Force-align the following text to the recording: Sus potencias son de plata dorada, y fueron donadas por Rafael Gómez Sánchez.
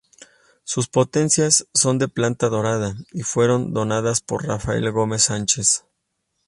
Sus 0.63 0.87
potencias 0.87 1.67
son 1.75 1.99
de 1.99 2.07
plata 2.07 2.49
dorada, 2.49 2.95
y 3.11 3.21
fueron 3.21 3.71
donadas 3.71 4.19
por 4.21 4.43
Rafael 4.43 4.91
Gómez 4.91 5.21
Sánchez. 5.25 5.85